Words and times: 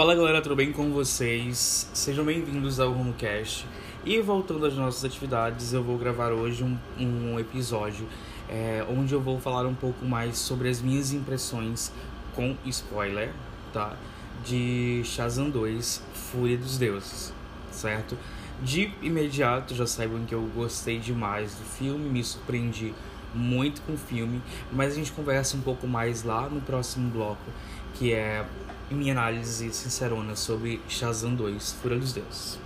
Fala 0.00 0.14
galera, 0.14 0.40
tudo 0.40 0.56
bem 0.56 0.72
com 0.72 0.90
vocês? 0.90 1.86
Sejam 1.92 2.24
bem-vindos 2.24 2.80
ao 2.80 2.90
HomeCast. 2.90 3.66
E 4.02 4.18
voltando 4.18 4.64
às 4.64 4.72
nossas 4.72 5.04
atividades, 5.04 5.74
eu 5.74 5.84
vou 5.84 5.98
gravar 5.98 6.32
hoje 6.32 6.64
um, 6.64 6.78
um 6.98 7.38
episódio 7.38 8.08
é, 8.48 8.82
onde 8.88 9.12
eu 9.12 9.20
vou 9.20 9.38
falar 9.38 9.66
um 9.66 9.74
pouco 9.74 10.02
mais 10.06 10.38
sobre 10.38 10.70
as 10.70 10.80
minhas 10.80 11.12
impressões 11.12 11.92
com 12.34 12.56
spoiler, 12.64 13.30
tá? 13.74 13.94
De 14.42 15.02
Shazam 15.04 15.50
2, 15.50 16.02
Fúria 16.14 16.56
dos 16.56 16.78
Deuses, 16.78 17.34
certo? 17.70 18.16
De 18.62 18.90
imediato 19.02 19.74
já 19.74 19.86
saibam 19.86 20.24
que 20.24 20.34
eu 20.34 20.50
gostei 20.56 20.98
demais 20.98 21.54
do 21.56 21.64
filme, 21.76 22.08
me 22.08 22.24
surpreendi 22.24 22.94
muito 23.34 23.82
com 23.82 23.92
o 23.92 23.98
filme, 23.98 24.40
mas 24.72 24.94
a 24.94 24.96
gente 24.96 25.12
conversa 25.12 25.58
um 25.58 25.60
pouco 25.60 25.86
mais 25.86 26.22
lá 26.22 26.48
no 26.48 26.62
próximo 26.62 27.10
bloco, 27.10 27.50
que 27.94 28.14
é 28.14 28.46
minha 28.94 29.12
análise 29.12 29.72
sincerona 29.72 30.34
sobre 30.34 30.80
Shazam 30.88 31.34
2, 31.34 31.72
Fúria 31.72 31.98
dos 31.98 32.12
Deuses. 32.12 32.58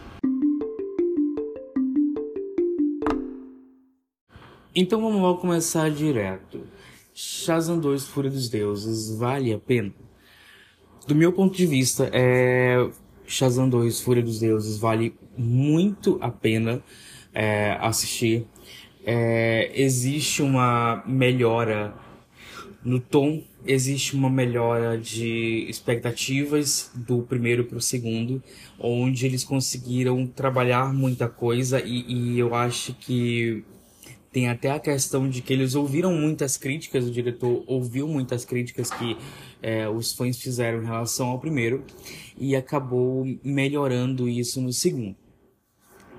Então 4.75 5.01
vamos 5.01 5.21
logo 5.21 5.41
começar 5.41 5.91
direto. 5.91 6.63
Shazam 7.15 7.79
2, 7.79 8.07
Fúria 8.09 8.31
dos 8.31 8.49
Deuses, 8.49 9.17
vale 9.17 9.53
a 9.53 9.59
pena? 9.59 9.93
Do 11.07 11.15
meu 11.15 11.33
ponto 11.33 11.57
de 11.57 11.67
vista, 11.67 12.11
é... 12.13 12.89
Shazam 13.27 13.69
2, 13.69 14.01
Fúria 14.01 14.23
dos 14.23 14.41
Deuses, 14.41 14.79
vale 14.79 15.15
muito 15.37 16.19
a 16.21 16.31
pena 16.31 16.83
é, 17.33 17.77
assistir. 17.81 18.47
É, 19.05 19.71
existe 19.75 20.43
uma 20.43 21.03
melhora 21.07 21.95
no 22.83 23.01
tom 23.01 23.43
existe 23.67 24.15
uma 24.15 24.29
melhora 24.29 24.99
de 24.99 25.67
expectativas 25.69 26.91
do 26.95 27.23
primeiro 27.23 27.65
para 27.65 27.79
o 27.79 27.81
segundo, 27.81 28.43
onde 28.79 29.25
eles 29.25 29.43
conseguiram 29.43 30.27
trabalhar 30.27 30.93
muita 30.93 31.29
coisa 31.29 31.81
e, 31.81 32.05
e, 32.07 32.39
eu 32.39 32.55
acho 32.55 32.95
que 32.95 33.65
tem 34.31 34.49
até 34.49 34.71
a 34.71 34.81
questão 34.81 35.29
de 35.29 35.41
que 35.41 35.53
eles 35.53 35.75
ouviram 35.75 36.13
muitas 36.13 36.57
críticas, 36.57 37.07
o 37.07 37.11
diretor 37.11 37.63
ouviu 37.67 38.09
muitas 38.09 38.45
críticas 38.45 38.91
que 38.91 39.17
é, 39.63 39.89
os 39.89 40.13
fãs 40.13 40.37
fizeram 40.39 40.83
em 40.83 40.87
relação 40.87 41.29
ao 41.29 41.39
primeiro 41.39 41.85
e 42.37 42.57
acabou 42.57 43.25
melhorando 43.43 44.29
isso 44.29 44.61
no 44.61 44.73
segundo. 44.73 45.17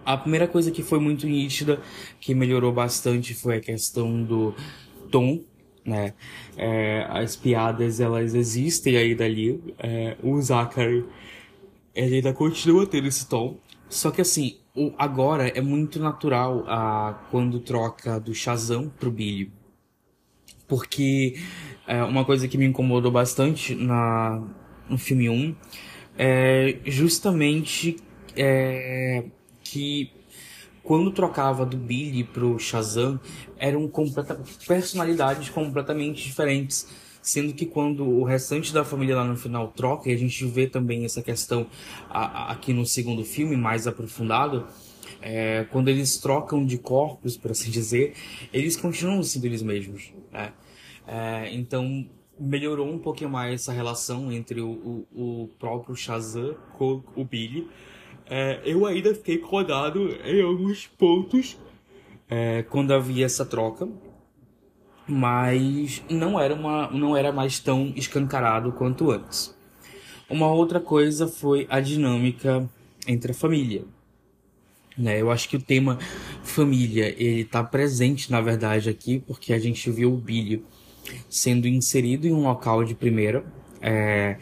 A 0.06 0.16
primeira 0.16 0.48
coisa 0.48 0.72
que 0.72 0.84
foi 0.84 1.00
muito 1.00 1.28
nítida, 1.28 1.82
que 2.20 2.34
melhorou 2.34 2.72
bastante, 2.72 3.34
foi 3.34 3.58
a 3.58 3.60
questão 3.60 4.24
do 4.24 4.54
tom 5.12 5.44
né? 5.86 6.14
É, 6.58 7.06
as 7.10 7.36
piadas 7.36 8.00
elas 8.00 8.34
existem 8.34 8.98
aí 8.98 9.14
dali. 9.14 9.62
É, 9.80 10.18
o 10.24 10.42
Zachary 10.42 11.06
ele 11.94 12.16
ainda 12.16 12.34
continua 12.34 12.86
tendo 12.86 13.08
esse 13.08 13.28
tom. 13.28 13.58
Só 13.88 14.12
que 14.12 14.22
assim, 14.22 14.58
o, 14.76 14.92
agora 14.98 15.48
é 15.48 15.62
muito 15.62 16.00
natural 16.00 16.66
a, 16.68 17.14
quando 17.32 17.60
troca 17.60 18.20
do 18.20 18.34
Shazam 18.34 18.92
pro 19.00 19.12
Billy. 19.12 19.52
Porque 20.68 21.40
é, 21.88 22.04
uma 22.04 22.26
coisa 22.26 22.48
que 22.48 22.58
me 22.58 22.66
incomodou 22.66 23.12
bastante 23.12 23.76
na, 23.76 24.44
no 24.90 24.98
filme 24.98 25.30
1 25.30 25.56
é 26.18 26.80
justamente 26.86 27.98
é, 28.36 29.26
que 29.64 30.12
quando 30.86 31.12
trocava 31.12 31.66
do 31.66 31.76
Billy 31.76 32.24
pro 32.24 32.60
Shazam, 32.60 33.20
eram 33.58 33.88
completa, 33.88 34.40
personalidades 34.68 35.50
completamente 35.50 36.24
diferentes. 36.24 36.88
Sendo 37.24 37.54
que 37.54 37.66
quando 37.66 38.08
o 38.08 38.24
restante 38.24 38.72
da 38.72 38.86
família 38.86 39.16
lá 39.16 39.24
no 39.26 39.36
final 39.36 39.70
troca, 39.70 40.12
e 40.12 40.14
a 40.14 40.18
gente 40.18 40.46
vê 40.46 40.68
também 40.68 41.04
essa 41.04 41.24
questão 41.24 41.66
a, 42.08 42.26
a, 42.26 42.52
aqui 42.52 42.72
no 42.72 42.86
segundo 42.86 43.26
filme, 43.26 43.58
mais 43.58 43.88
aprofundado, 43.88 44.68
é, 45.24 45.66
quando 45.72 45.88
eles 45.88 46.20
trocam 46.20 46.64
de 46.64 46.78
corpos, 46.78 47.36
por 47.36 47.50
assim 47.50 47.72
dizer, 47.72 48.14
eles 48.54 48.78
continuam 48.78 49.24
sendo 49.24 49.46
eles 49.46 49.64
mesmos. 49.64 50.14
Né? 50.32 50.54
É, 51.08 51.50
então 51.52 52.08
melhorou 52.40 52.88
um 52.88 53.00
pouquinho 53.00 53.32
mais 53.32 53.62
essa 53.62 53.72
relação 53.72 54.32
entre 54.32 54.62
o, 54.62 54.70
o, 55.16 55.44
o 55.44 55.48
próprio 55.58 55.96
Shazam 55.96 56.56
com 56.78 57.02
o 57.16 57.26
Billy 57.26 57.68
é, 58.30 58.60
eu 58.66 58.86
ainda 58.86 59.14
fiquei 59.14 59.40
rodado 59.40 60.10
em 60.24 60.42
alguns 60.42 60.88
pontos 60.88 61.58
é, 62.30 62.64
quando 62.64 62.94
havia 62.94 63.26
essa 63.26 63.46
troca, 63.46 63.88
mas 65.08 66.04
não 66.10 66.40
era, 66.40 66.54
uma, 66.54 66.90
não 66.90 67.16
era 67.16 67.32
mais 67.32 67.60
tão 67.60 67.94
escancarado 67.96 68.72
quanto 68.72 69.12
antes. 69.12 69.56
Uma 70.30 70.52
outra 70.52 70.80
coisa 70.80 71.28
foi 71.28 71.68
a 71.70 71.80
dinâmica 71.80 72.68
entre 73.08 73.32
a 73.32 73.36
família. 73.36 73.84
Né? 74.98 75.22
Eu 75.22 75.30
acho 75.30 75.48
que 75.48 75.58
o 75.58 75.62
tema 75.62 76.00
família 76.42 77.14
ele 77.18 77.42
está 77.42 77.64
presente 77.64 78.32
na 78.32 78.40
verdade 78.40 78.90
aqui 78.90 79.20
porque 79.20 79.52
a 79.52 79.60
gente 79.60 79.92
viu 79.92 80.14
o 80.14 80.18
Billy 80.18 80.64
sendo 81.30 81.68
inserido 81.68 82.26
em 82.26 82.34
um 82.34 82.44
local 82.44 82.84
de 82.84 82.96
primeira. 82.96 83.46
É, 83.82 84.38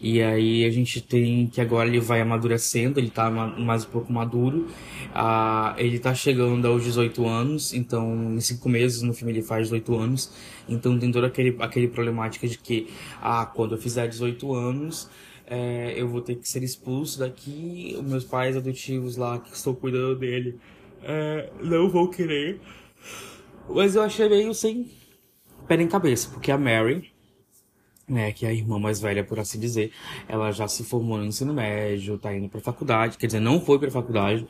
e 0.00 0.20
aí 0.20 0.64
a 0.64 0.70
gente 0.70 1.00
tem 1.00 1.46
que 1.46 1.60
agora 1.60 1.88
ele 1.88 2.00
vai 2.00 2.20
amadurecendo, 2.20 3.00
ele 3.00 3.08
tá 3.08 3.30
mais 3.30 3.84
um 3.84 3.88
pouco 3.88 4.12
maduro. 4.12 4.66
Ah, 5.14 5.74
ele 5.78 5.98
tá 5.98 6.14
chegando 6.14 6.66
aos 6.66 6.84
18 6.84 7.26
anos, 7.26 7.72
então 7.72 8.34
em 8.34 8.40
5 8.40 8.68
meses 8.68 9.02
no 9.02 9.14
filme 9.14 9.32
ele 9.32 9.42
faz 9.42 9.64
18 9.64 9.94
anos. 9.96 10.32
Então 10.68 10.98
tem 10.98 11.10
toda 11.10 11.26
aquele, 11.26 11.56
aquele 11.60 11.88
problemática 11.88 12.46
de 12.46 12.58
que, 12.58 12.88
ah, 13.22 13.46
quando 13.46 13.74
eu 13.74 13.78
fizer 13.78 14.06
18 14.06 14.54
anos, 14.54 15.08
é, 15.46 15.94
eu 15.96 16.08
vou 16.08 16.20
ter 16.20 16.34
que 16.36 16.48
ser 16.48 16.62
expulso 16.62 17.18
daqui. 17.18 17.96
Os 17.98 18.04
meus 18.04 18.24
pais 18.24 18.56
adotivos 18.56 19.16
lá, 19.16 19.38
que 19.38 19.54
estou 19.54 19.74
cuidando 19.74 20.16
dele, 20.16 20.58
é, 21.02 21.50
não 21.62 21.88
vão 21.88 22.08
querer. 22.08 22.60
Mas 23.68 23.94
eu 23.94 24.02
achei 24.02 24.28
meio 24.28 24.52
sem 24.52 24.90
pé 25.66 25.80
em 25.80 25.88
cabeça, 25.88 26.28
porque 26.30 26.50
a 26.50 26.58
Mary 26.58 27.10
né, 28.08 28.32
que 28.32 28.46
é 28.46 28.50
a 28.50 28.52
irmã 28.52 28.78
mais 28.78 29.00
velha, 29.00 29.24
por 29.24 29.38
assim 29.38 29.58
dizer, 29.58 29.90
ela 30.28 30.52
já 30.52 30.68
se 30.68 30.84
formou 30.84 31.18
no 31.18 31.24
ensino 31.24 31.52
médio, 31.52 32.18
tá 32.18 32.34
indo 32.34 32.48
pra 32.48 32.60
faculdade, 32.60 33.18
quer 33.18 33.26
dizer, 33.26 33.40
não 33.40 33.60
foi 33.60 33.78
pra 33.78 33.90
faculdade, 33.90 34.46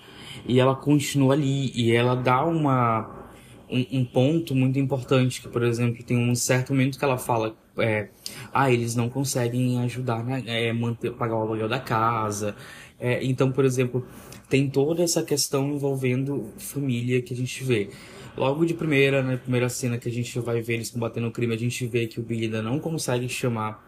e 0.46 0.60
ela 0.60 0.74
continua 0.74 1.34
ali, 1.34 1.72
e 1.74 1.92
ela 1.92 2.14
dá 2.14 2.44
uma, 2.44 3.30
um, 3.70 4.00
um 4.00 4.04
ponto 4.04 4.54
muito 4.54 4.78
importante, 4.78 5.40
que, 5.40 5.48
por 5.48 5.62
exemplo, 5.62 6.02
tem 6.04 6.16
um 6.18 6.34
certo 6.34 6.72
momento 6.72 6.98
que 6.98 7.04
ela 7.04 7.16
fala, 7.16 7.56
é, 7.78 8.08
ah, 8.52 8.70
eles 8.70 8.94
não 8.94 9.08
conseguem 9.08 9.78
ajudar, 9.80 10.22
né, 10.22 10.42
é, 10.46 10.72
manter, 10.72 11.12
pagar 11.12 11.36
o 11.36 11.42
aluguel 11.42 11.68
da 11.68 11.80
casa, 11.80 12.54
é, 12.98 13.24
então, 13.24 13.50
por 13.50 13.64
exemplo, 13.64 14.06
tem 14.48 14.68
toda 14.68 15.02
essa 15.02 15.22
questão 15.22 15.70
envolvendo 15.72 16.52
família 16.58 17.20
que 17.20 17.34
a 17.34 17.36
gente 17.36 17.64
vê. 17.64 17.90
Logo 18.36 18.66
de 18.66 18.74
primeira, 18.74 19.22
na 19.22 19.36
primeira 19.38 19.69
cena 19.69 19.97
que 19.97 20.08
a 20.08 20.12
gente 20.12 20.38
vai 20.41 20.60
ver 20.60 20.74
eles 20.74 20.91
combatendo 20.91 21.26
o 21.26 21.32
crime, 21.32 21.54
a 21.54 21.58
gente 21.58 21.86
vê 21.86 22.06
que 22.06 22.20
o 22.20 22.22
Billy 22.22 22.44
ainda 22.44 22.62
não 22.62 22.78
consegue 22.78 23.28
chamar 23.28 23.82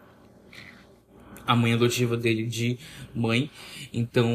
a 1.45 1.55
mãe 1.55 1.73
adotiva 1.73 2.17
dele 2.17 2.45
de 2.45 2.79
mãe. 3.13 3.49
Então, 3.93 4.27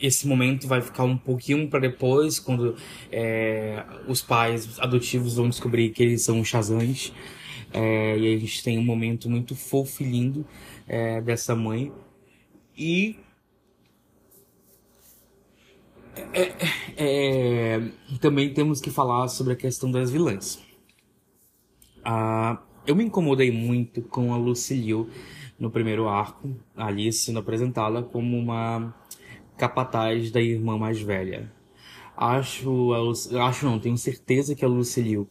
esse 0.00 0.26
momento 0.26 0.66
vai 0.66 0.82
ficar 0.82 1.04
um 1.04 1.16
pouquinho 1.16 1.68
para 1.68 1.80
depois, 1.80 2.38
quando 2.38 2.76
é, 3.10 3.84
os 4.06 4.20
pais 4.20 4.78
adotivos 4.78 5.36
vão 5.36 5.48
descobrir 5.48 5.90
que 5.90 6.02
eles 6.02 6.22
são 6.22 6.44
Shazams. 6.44 7.12
É, 7.72 8.18
e 8.18 8.34
a 8.34 8.38
gente 8.38 8.62
tem 8.62 8.78
um 8.78 8.84
momento 8.84 9.28
muito 9.28 9.56
fofo 9.56 10.02
e 10.02 10.06
lindo 10.06 10.46
é, 10.86 11.20
dessa 11.20 11.54
mãe. 11.56 11.90
E 12.76 13.16
é, 16.32 16.52
é, 16.96 17.82
também 18.20 18.52
temos 18.52 18.80
que 18.80 18.90
falar 18.90 19.28
sobre 19.28 19.52
a 19.52 19.56
questão 19.56 19.90
das 19.90 20.10
vilãs. 20.10 20.62
Ah, 22.04 22.62
eu 22.86 22.94
me 22.94 23.04
incomodei 23.04 23.50
muito 23.50 24.02
com 24.02 24.32
a 24.32 24.36
Lucille 24.36 25.06
no 25.58 25.70
primeiro 25.70 26.08
arco, 26.08 26.54
ali 26.76 27.12
sendo 27.12 27.38
apresentada 27.38 28.02
como 28.02 28.36
uma 28.36 28.94
capataz 29.56 30.30
da 30.30 30.40
irmã 30.40 30.76
mais 30.76 31.00
velha. 31.00 31.50
Acho, 32.16 32.92
acho 33.40 33.66
não, 33.66 33.78
tenho 33.78 33.96
certeza 33.96 34.54
que 34.54 34.64
a 34.64 34.68
Lucille 34.68 35.26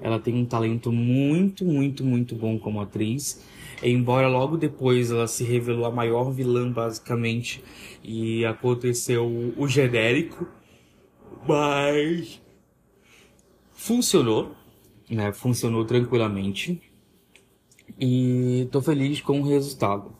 ela 0.00 0.18
tem 0.18 0.34
um 0.34 0.44
talento 0.44 0.92
muito, 0.92 1.64
muito, 1.64 2.04
muito 2.04 2.34
bom 2.34 2.58
como 2.58 2.80
atriz. 2.80 3.42
Embora 3.82 4.26
logo 4.26 4.56
depois 4.56 5.10
ela 5.10 5.26
se 5.26 5.44
revelou 5.44 5.84
a 5.84 5.90
maior 5.90 6.30
vilã, 6.30 6.70
basicamente, 6.70 7.62
e 8.02 8.44
aconteceu 8.44 9.26
o 9.56 9.68
genérico, 9.68 10.48
mas 11.46 12.40
funcionou, 13.72 14.52
né? 15.10 15.32
Funcionou 15.32 15.84
tranquilamente 15.84 16.80
e 18.00 18.66
tô 18.72 18.80
feliz 18.80 19.20
com 19.20 19.40
o 19.40 19.44
resultado. 19.44 20.16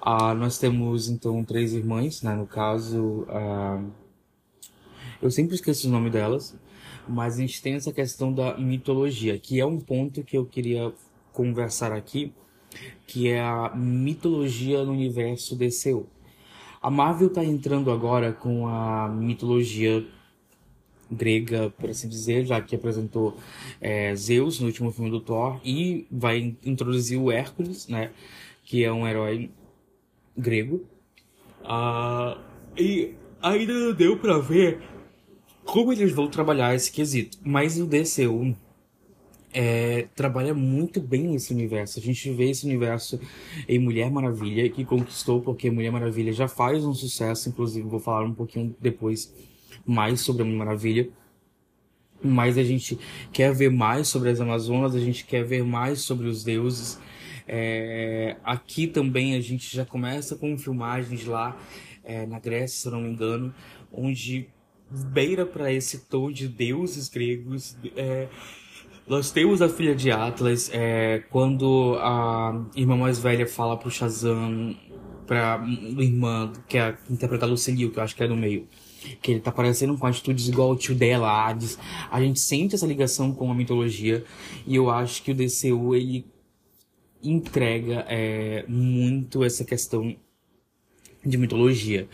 Ah, 0.00 0.34
nós 0.34 0.58
temos 0.58 1.08
então 1.08 1.44
três 1.44 1.72
irmãs, 1.72 2.22
né? 2.22 2.34
No 2.34 2.46
caso, 2.46 3.26
ah, 3.28 3.82
eu 5.22 5.30
sempre 5.30 5.54
esqueço 5.54 5.88
o 5.88 5.90
nome 5.90 6.10
delas, 6.10 6.58
mas 7.08 7.34
a 7.34 7.40
gente 7.40 7.62
tem 7.62 7.74
essa 7.74 7.92
questão 7.92 8.32
da 8.32 8.56
mitologia, 8.58 9.38
que 9.38 9.60
é 9.60 9.66
um 9.66 9.78
ponto 9.78 10.24
que 10.24 10.36
eu 10.36 10.44
queria 10.44 10.92
conversar 11.32 11.92
aqui 11.92 12.32
que 13.06 13.28
é 13.28 13.40
a 13.40 13.72
mitologia 13.74 14.84
no 14.84 14.92
universo 14.92 15.56
DCU. 15.56 16.06
A 16.80 16.90
Marvel 16.90 17.28
está 17.28 17.44
entrando 17.44 17.90
agora 17.90 18.32
com 18.32 18.68
a 18.68 19.08
mitologia 19.08 20.06
grega, 21.10 21.70
por 21.78 21.90
assim 21.90 22.08
dizer, 22.08 22.44
já 22.44 22.60
que 22.60 22.76
apresentou 22.76 23.36
é, 23.80 24.14
Zeus 24.14 24.60
no 24.60 24.66
último 24.66 24.92
filme 24.92 25.10
do 25.10 25.20
Thor 25.20 25.58
e 25.64 26.06
vai 26.10 26.56
introduzir 26.64 27.18
o 27.18 27.32
Hércules, 27.32 27.88
né, 27.88 28.10
que 28.64 28.84
é 28.84 28.92
um 28.92 29.06
herói 29.08 29.50
grego. 30.36 30.84
Uh, 31.62 32.38
e 32.76 33.14
ainda 33.42 33.72
não 33.72 33.92
deu 33.94 34.16
para 34.18 34.38
ver 34.38 34.80
como 35.64 35.92
eles 35.92 36.12
vão 36.12 36.28
trabalhar 36.28 36.74
esse 36.74 36.90
quesito, 36.90 37.38
mas 37.42 37.78
o 37.78 37.86
DCU 37.86 38.54
é, 39.52 40.08
trabalha 40.14 40.52
muito 40.54 41.00
bem 41.00 41.34
esse 41.34 41.52
universo. 41.52 41.98
A 41.98 42.02
gente 42.02 42.30
vê 42.32 42.50
esse 42.50 42.66
universo 42.66 43.20
em 43.68 43.78
Mulher 43.78 44.10
Maravilha, 44.10 44.68
que 44.68 44.84
conquistou 44.84 45.40
porque 45.40 45.70
Mulher 45.70 45.90
Maravilha 45.90 46.32
já 46.32 46.48
faz 46.48 46.84
um 46.84 46.94
sucesso, 46.94 47.48
inclusive 47.48 47.88
vou 47.88 48.00
falar 48.00 48.24
um 48.24 48.34
pouquinho 48.34 48.74
depois 48.80 49.32
mais 49.86 50.20
sobre 50.20 50.42
a 50.42 50.44
Mulher 50.44 50.58
Maravilha. 50.58 51.10
Mas 52.22 52.58
a 52.58 52.64
gente 52.64 52.98
quer 53.32 53.54
ver 53.54 53.70
mais 53.70 54.08
sobre 54.08 54.28
as 54.30 54.40
Amazonas, 54.40 54.94
a 54.94 55.00
gente 55.00 55.24
quer 55.24 55.44
ver 55.44 55.64
mais 55.64 56.00
sobre 56.00 56.26
os 56.26 56.42
deuses. 56.42 56.98
É, 57.46 58.36
aqui 58.44 58.86
também 58.86 59.34
a 59.34 59.40
gente 59.40 59.74
já 59.74 59.84
começa 59.84 60.36
com 60.36 60.58
filmagens 60.58 61.24
lá 61.24 61.56
é, 62.04 62.26
na 62.26 62.38
Grécia, 62.38 62.82
se 62.82 62.90
não 62.90 63.00
me 63.00 63.08
engano, 63.08 63.54
onde 63.92 64.48
beira 64.90 65.46
para 65.46 65.72
esse 65.72 65.98
tom 66.06 66.30
de 66.30 66.48
deuses 66.48 67.08
gregos. 67.08 67.76
É, 67.96 68.28
nós 69.08 69.30
temos 69.30 69.62
a 69.62 69.68
filha 69.68 69.94
de 69.94 70.10
Atlas, 70.10 70.70
é, 70.72 71.24
quando 71.30 71.96
a 71.98 72.62
irmã 72.76 72.96
mais 72.96 73.18
velha 73.18 73.46
fala 73.46 73.76
pro 73.76 73.90
Shazam, 73.90 74.76
pra 75.26 75.64
irmã, 75.98 76.52
que 76.68 76.76
é 76.76 76.96
interpretada 77.08 77.54
Liu, 77.68 77.90
que 77.90 77.98
eu 77.98 78.02
acho 78.02 78.14
que 78.14 78.22
é 78.22 78.28
no 78.28 78.36
meio, 78.36 78.68
que 79.22 79.32
ele 79.32 79.40
tá 79.40 79.50
parecendo 79.50 79.96
com 79.96 80.06
atitudes 80.06 80.48
igual 80.48 80.70
ao 80.70 80.76
tio 80.76 80.94
dela, 80.94 81.30
Hades. 81.30 81.78
A 82.10 82.20
gente 82.20 82.38
sente 82.38 82.74
essa 82.74 82.86
ligação 82.86 83.32
com 83.32 83.50
a 83.50 83.54
mitologia, 83.54 84.24
e 84.66 84.76
eu 84.76 84.90
acho 84.90 85.22
que 85.22 85.32
o 85.32 85.34
DCU, 85.34 85.94
ele 85.94 86.26
entrega 87.22 88.04
é, 88.08 88.64
muito 88.68 89.42
essa 89.42 89.64
questão 89.64 90.14
de 91.24 91.36
mitologia 91.36 92.08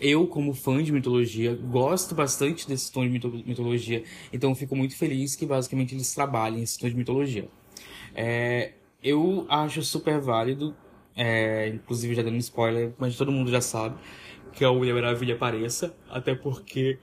eu, 0.00 0.26
como 0.26 0.52
fã 0.54 0.82
de 0.82 0.90
mitologia, 0.90 1.54
gosto 1.54 2.14
bastante 2.14 2.66
desse 2.66 2.90
tom 2.90 3.02
de 3.02 3.10
mitologia, 3.46 4.02
então 4.32 4.54
fico 4.54 4.74
muito 4.74 4.96
feliz 4.96 5.36
que 5.36 5.46
basicamente 5.46 5.94
eles 5.94 6.12
trabalhem 6.12 6.62
esse 6.62 6.78
tom 6.78 6.88
de 6.88 6.96
mitologia. 6.96 7.48
É, 8.14 8.72
eu 9.02 9.46
acho 9.48 9.82
super 9.82 10.20
válido, 10.20 10.74
é, 11.16 11.68
inclusive 11.68 12.14
já 12.14 12.22
dando 12.22 12.36
spoiler, 12.38 12.92
mas 12.98 13.16
todo 13.16 13.30
mundo 13.30 13.50
já 13.50 13.60
sabe, 13.60 13.96
que 14.52 14.64
a 14.64 14.72
Mulher 14.72 14.94
Maravilha 14.94 15.34
apareça, 15.34 15.94
até 16.10 16.34
porque 16.34 16.98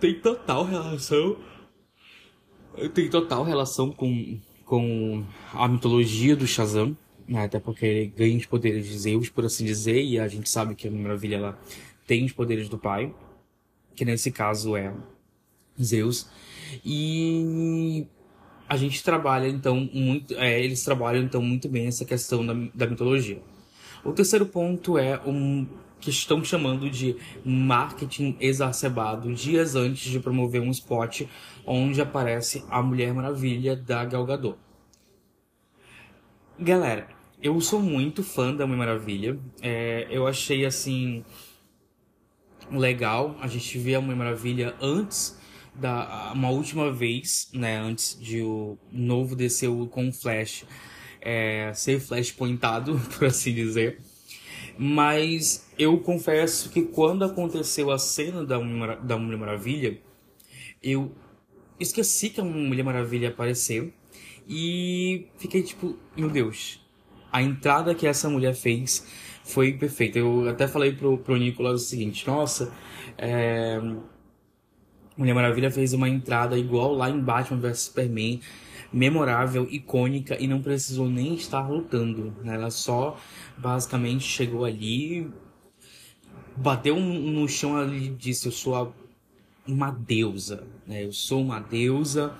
tem 0.00 0.14
total 0.14 0.64
relação. 0.64 1.36
Tem 2.94 3.10
total 3.10 3.42
relação 3.42 3.90
com, 3.90 4.38
com 4.64 5.24
a 5.52 5.66
mitologia 5.66 6.36
do 6.36 6.46
Shazam? 6.46 6.96
Até 7.34 7.58
porque 7.58 7.84
ele 7.84 8.06
ganha 8.06 8.36
os 8.36 8.46
poderes 8.46 8.86
de 8.86 8.98
Zeus, 8.98 9.28
por 9.28 9.44
assim 9.44 9.64
dizer, 9.64 10.02
e 10.02 10.18
a 10.18 10.28
gente 10.28 10.48
sabe 10.48 10.74
que 10.74 10.88
a 10.88 10.90
Maravilha 10.90 11.36
ela 11.36 11.58
tem 12.06 12.24
os 12.24 12.32
poderes 12.32 12.68
do 12.68 12.78
pai, 12.78 13.14
que 13.94 14.04
nesse 14.04 14.30
caso 14.30 14.76
é 14.76 14.94
Zeus, 15.80 16.28
e 16.84 18.06
a 18.68 18.76
gente 18.76 19.02
trabalha 19.02 19.48
então 19.48 19.88
muito, 19.92 20.34
é, 20.34 20.62
eles 20.62 20.82
trabalham 20.84 21.22
então 21.22 21.42
muito 21.42 21.68
bem 21.68 21.86
essa 21.86 22.04
questão 22.04 22.44
da, 22.44 22.54
da 22.74 22.86
mitologia. 22.86 23.42
O 24.04 24.12
terceiro 24.12 24.46
ponto 24.46 24.96
é 24.96 25.20
um 25.26 25.66
que 26.00 26.10
estão 26.10 26.44
chamando 26.44 26.88
de 26.88 27.16
marketing 27.44 28.36
exacerbado 28.40 29.34
dias 29.34 29.74
antes 29.74 30.10
de 30.10 30.20
promover 30.20 30.60
um 30.60 30.70
spot 30.70 31.22
onde 31.66 32.00
aparece 32.00 32.64
a 32.70 32.80
Mulher 32.80 33.12
Maravilha 33.12 33.74
da 33.74 34.04
Gal 34.04 34.24
Gadot. 34.24 34.56
Galera, 36.58 37.17
eu 37.42 37.60
sou 37.60 37.80
muito 37.80 38.22
fã 38.22 38.54
da 38.54 38.66
Mulher 38.66 38.78
Maravilha. 38.78 39.38
É, 39.62 40.06
eu 40.10 40.26
achei 40.26 40.64
assim 40.64 41.24
legal 42.70 43.36
a 43.40 43.46
gente 43.46 43.78
ver 43.78 43.96
a 43.96 44.00
Mulher 44.00 44.16
Maravilha 44.16 44.74
antes 44.80 45.38
da 45.74 46.32
uma 46.34 46.50
última 46.50 46.92
vez, 46.92 47.48
né, 47.52 47.78
antes 47.78 48.18
de 48.20 48.42
o 48.42 48.76
novo 48.90 49.36
DCU 49.36 49.86
com 49.86 50.08
o 50.08 50.12
Flash 50.12 50.64
é, 51.20 51.72
ser 51.74 52.00
Flash 52.00 52.32
pointado, 52.32 52.98
por 53.16 53.26
assim 53.26 53.54
dizer. 53.54 54.00
Mas 54.76 55.68
eu 55.78 55.98
confesso 55.98 56.70
que 56.70 56.82
quando 56.82 57.24
aconteceu 57.24 57.90
a 57.90 57.98
cena 57.98 58.44
da 58.44 58.58
Mulher, 58.58 59.00
da 59.00 59.16
Mulher 59.18 59.38
Maravilha, 59.38 60.00
eu 60.82 61.12
esqueci 61.78 62.30
que 62.30 62.40
a 62.40 62.44
Mulher 62.44 62.84
Maravilha 62.84 63.28
apareceu 63.28 63.92
e 64.48 65.26
fiquei 65.36 65.62
tipo, 65.62 65.96
meu 66.16 66.30
Deus, 66.30 66.80
a 67.32 67.42
entrada 67.42 67.94
que 67.94 68.06
essa 68.06 68.28
mulher 68.28 68.54
fez 68.54 69.06
foi 69.44 69.72
perfeita. 69.72 70.18
Eu 70.18 70.48
até 70.48 70.68
falei 70.68 70.92
pro, 70.92 71.18
pro 71.18 71.36
Nicolas 71.36 71.82
o 71.82 71.84
seguinte: 71.84 72.26
nossa, 72.26 72.72
é... 73.16 73.80
Mulher 75.16 75.34
Maravilha 75.34 75.70
fez 75.70 75.92
uma 75.92 76.08
entrada 76.08 76.56
igual 76.56 76.92
lá 76.92 77.10
em 77.10 77.18
Batman 77.18 77.58
vs 77.58 77.80
Superman, 77.80 78.40
memorável, 78.92 79.66
icônica 79.68 80.40
e 80.40 80.46
não 80.46 80.62
precisou 80.62 81.08
nem 81.10 81.34
estar 81.34 81.68
lutando. 81.68 82.32
Né? 82.44 82.54
Ela 82.54 82.70
só 82.70 83.18
basicamente 83.56 84.22
chegou 84.22 84.64
ali, 84.64 85.28
bateu 86.56 86.94
no 87.00 87.48
chão 87.48 87.92
e 87.92 88.10
disse: 88.10 88.46
Eu 88.46 88.52
sou 88.52 88.94
uma 89.66 89.90
deusa, 89.90 90.64
né? 90.86 91.04
eu 91.04 91.12
sou 91.12 91.42
uma 91.42 91.58
deusa 91.58 92.32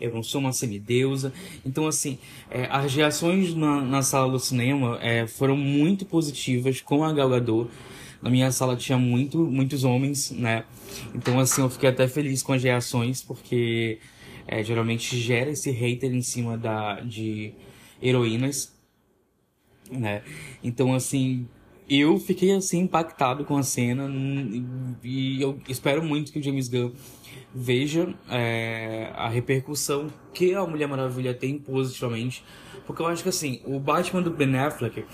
eu 0.00 0.12
não 0.12 0.22
sou 0.22 0.40
uma 0.40 0.52
semideusa. 0.52 1.32
Então, 1.64 1.86
assim, 1.86 2.18
é, 2.50 2.66
as 2.70 2.94
reações 2.94 3.54
na, 3.54 3.80
na, 3.80 4.02
sala 4.02 4.30
do 4.30 4.38
cinema 4.38 4.98
é, 5.00 5.26
foram 5.26 5.56
muito 5.56 6.04
positivas 6.04 6.80
com 6.80 7.04
a 7.04 7.12
Gal 7.12 7.28
Gadot. 7.28 7.70
Na 8.20 8.30
minha 8.30 8.50
sala 8.50 8.76
tinha 8.76 8.98
muito, 8.98 9.38
muitos 9.38 9.84
homens, 9.84 10.30
né? 10.30 10.64
Então, 11.14 11.38
assim, 11.38 11.60
eu 11.60 11.70
fiquei 11.70 11.88
até 11.88 12.08
feliz 12.08 12.42
com 12.42 12.52
as 12.52 12.62
reações, 12.62 13.22
porque 13.22 13.98
é, 14.46 14.64
geralmente 14.64 15.16
gera 15.18 15.50
esse 15.50 15.70
hater 15.70 16.12
em 16.12 16.22
cima 16.22 16.56
da, 16.56 17.00
de 17.00 17.52
heroínas, 18.02 18.72
né? 19.90 20.22
Então, 20.62 20.94
assim, 20.94 21.46
eu 21.88 22.18
fiquei, 22.18 22.52
assim, 22.52 22.80
impactado 22.80 23.44
com 23.44 23.56
a 23.56 23.62
cena 23.62 24.10
e 25.02 25.40
eu 25.40 25.58
espero 25.68 26.02
muito 26.02 26.32
que 26.32 26.38
o 26.38 26.42
James 26.42 26.68
Gunn 26.68 26.92
veja 27.54 28.14
é, 28.28 29.10
a 29.14 29.28
repercussão 29.28 30.08
que 30.34 30.54
a 30.54 30.66
Mulher 30.66 30.86
Maravilha 30.86 31.32
tem 31.32 31.58
positivamente. 31.58 32.44
Porque 32.86 33.02
eu 33.02 33.06
acho 33.06 33.22
que 33.22 33.28
assim, 33.28 33.60
o 33.64 33.78
Batman 33.78 34.22
do 34.22 34.30
Ben 34.30 34.56
Affleck 34.56 35.04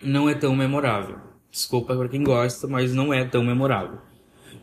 não 0.00 0.28
é 0.28 0.34
tão 0.34 0.54
memorável. 0.54 1.18
Desculpa 1.50 1.94
para 1.94 2.08
quem 2.08 2.22
gosta, 2.22 2.66
mas 2.66 2.94
não 2.94 3.12
é 3.12 3.24
tão 3.24 3.44
memorável. 3.44 3.98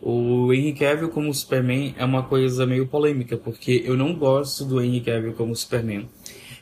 O 0.01 0.53
Henry 0.53 0.73
Cavill 0.73 1.09
como 1.09 1.33
Superman 1.33 1.93
é 1.97 2.05
uma 2.05 2.23
coisa 2.23 2.65
meio 2.65 2.87
polêmica, 2.87 3.37
porque 3.37 3.83
eu 3.85 3.97
não 3.97 4.13
gosto 4.15 4.63
do 4.65 4.81
Henry 4.81 5.01
Cavill 5.01 5.33
como 5.33 5.55
Superman. 5.55 6.09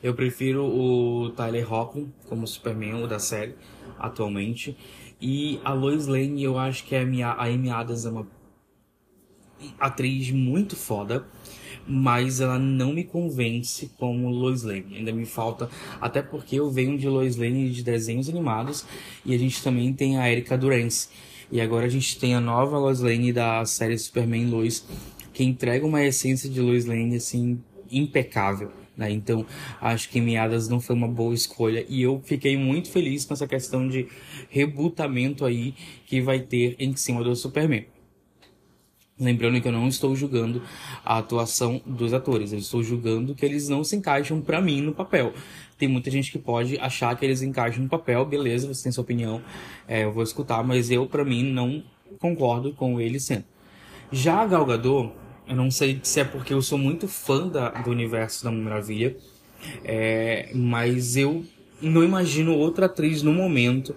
Eu 0.01 0.13
prefiro 0.13 0.65
o 0.65 1.29
Tyler 1.31 1.71
Hoechlin 1.71 2.11
como 2.27 2.47
Superman, 2.47 3.03
o 3.03 3.07
da 3.07 3.19
série, 3.19 3.55
atualmente. 3.99 4.77
E 5.19 5.59
a 5.63 5.73
Lois 5.73 6.07
Lane, 6.07 6.43
eu 6.43 6.57
acho 6.57 6.83
que 6.83 6.95
é 6.95 7.01
a 7.23 7.43
Amy 7.45 7.69
Adams 7.69 8.05
é 8.05 8.09
uma 8.09 8.27
atriz 9.79 10.29
muito 10.31 10.75
foda, 10.75 11.25
mas 11.87 12.41
ela 12.41 12.59
não 12.59 12.93
me 12.93 13.03
convence 13.03 13.89
como 13.97 14.29
Lois 14.29 14.63
Lane. 14.63 14.97
Ainda 14.97 15.11
me 15.11 15.25
falta, 15.25 15.69
até 15.99 16.21
porque 16.21 16.57
eu 16.57 16.69
venho 16.69 16.97
de 16.97 17.07
Lois 17.07 17.35
Lane 17.35 17.69
de 17.69 17.83
desenhos 17.83 18.29
animados 18.29 18.85
e 19.25 19.33
a 19.33 19.37
gente 19.37 19.63
também 19.63 19.93
tem 19.93 20.17
a 20.17 20.29
Erika 20.29 20.57
Durance. 20.57 21.09
E 21.51 21.61
agora 21.61 21.85
a 21.85 21.89
gente 21.89 22.19
tem 22.19 22.35
a 22.35 22.41
nova 22.41 22.77
Lois 22.77 22.99
Lane 22.99 23.31
da 23.31 23.63
série 23.65 23.97
Superman 23.97 24.47
Lois, 24.47 24.85
que 25.33 25.43
entrega 25.43 25.85
uma 25.85 26.03
essência 26.03 26.49
de 26.49 26.59
Lois 26.59 26.85
Lane 26.85 27.15
assim 27.15 27.63
impecável. 27.89 28.71
Né? 28.97 29.11
Então, 29.11 29.45
acho 29.79 30.09
que 30.09 30.19
Miadas 30.19 30.67
não 30.67 30.79
foi 30.79 30.95
uma 30.95 31.07
boa 31.07 31.33
escolha 31.33 31.85
e 31.87 32.01
eu 32.01 32.19
fiquei 32.25 32.57
muito 32.57 32.89
feliz 32.89 33.23
com 33.23 33.33
essa 33.33 33.47
questão 33.47 33.87
de 33.87 34.07
rebutamento 34.49 35.45
aí 35.45 35.75
que 36.07 36.19
vai 36.19 36.39
ter 36.39 36.75
em 36.79 36.95
cima 36.95 37.23
do 37.23 37.35
Superman. 37.35 37.85
Lembrando 39.19 39.59
que 39.59 39.67
eu 39.67 39.71
não 39.71 39.87
estou 39.87 40.15
julgando 40.15 40.61
a 41.03 41.17
atuação 41.17 41.81
dos 41.85 42.13
atores, 42.13 42.53
eu 42.53 42.59
estou 42.59 42.83
julgando 42.83 43.33
que 43.33 43.43
eles 43.43 43.67
não 43.67 43.83
se 43.83 43.95
encaixam 43.95 44.41
para 44.41 44.61
mim 44.61 44.79
no 44.81 44.93
papel. 44.93 45.33
Tem 45.75 45.87
muita 45.87 46.11
gente 46.11 46.31
que 46.31 46.37
pode 46.37 46.77
achar 46.77 47.15
que 47.17 47.25
eles 47.25 47.41
encaixam 47.41 47.81
no 47.83 47.89
papel, 47.89 48.23
beleza, 48.25 48.67
você 48.67 48.83
tem 48.83 48.91
sua 48.91 49.03
opinião, 49.03 49.41
é, 49.87 50.03
eu 50.03 50.11
vou 50.11 50.21
escutar, 50.21 50.63
mas 50.63 50.91
eu, 50.91 51.07
para 51.07 51.25
mim, 51.25 51.43
não 51.43 51.83
concordo 52.19 52.73
com 52.73 53.01
eles 53.01 53.23
sendo. 53.23 53.45
Já 54.11 54.41
a 54.41 54.45
Gal 54.45 54.65
Gadot, 54.65 55.11
eu 55.47 55.55
não 55.55 55.71
sei 55.71 55.99
se 56.03 56.19
é 56.19 56.23
porque 56.23 56.53
eu 56.53 56.61
sou 56.61 56.77
muito 56.77 57.07
fã 57.07 57.47
da, 57.47 57.69
do 57.69 57.89
universo 57.89 58.43
da 58.43 58.51
Maravilha, 58.51 59.15
É, 59.83 60.51
mas 60.53 61.17
eu 61.17 61.43
não 61.81 62.03
imagino 62.03 62.55
outra 62.55 62.85
atriz 62.85 63.23
no 63.23 63.33
momento 63.33 63.95